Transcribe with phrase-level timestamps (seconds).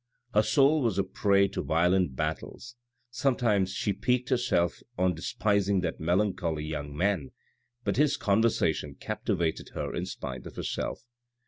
[0.33, 2.75] Her soul was a prey to violent battles;
[3.11, 7.29] sometimes she piqued herself on despising that melancholy young man,
[7.83, 11.05] but his conversation captivated her in spite of herself.